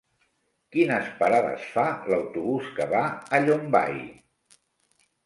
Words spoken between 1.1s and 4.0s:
parades fa l'autobús que va a Llombai?